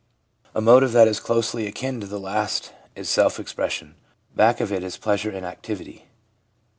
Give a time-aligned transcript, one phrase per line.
[0.55, 3.93] A motive that is closely akin to the last is self expression.
[4.35, 6.07] Back of it is pleasure in activity.